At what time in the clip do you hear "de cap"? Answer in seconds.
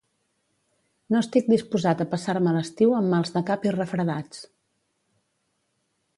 3.37-3.69